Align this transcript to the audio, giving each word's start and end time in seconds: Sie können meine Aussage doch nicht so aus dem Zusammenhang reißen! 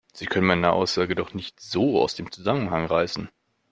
Sie 0.13 0.25
können 0.25 0.47
meine 0.47 0.71
Aussage 0.73 1.13
doch 1.13 1.35
nicht 1.35 1.59
so 1.59 2.01
aus 2.01 2.15
dem 2.15 2.31
Zusammenhang 2.31 2.85
reißen! 2.87 3.29